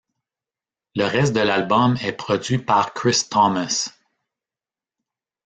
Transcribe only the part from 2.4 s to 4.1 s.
par Chris Thomas.